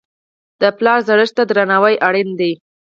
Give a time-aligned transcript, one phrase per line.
[0.61, 2.53] د پلار زړښت ته درناوی اړین دی.